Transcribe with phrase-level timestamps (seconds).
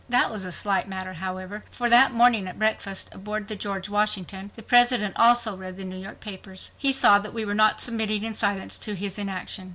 [0.09, 4.49] That was a slight matter, however, for that morning at breakfast, aboard the George Washington,
[4.55, 6.71] the President also read the New York papers.
[6.75, 9.69] He saw that we were not submitting in silence to his inaction.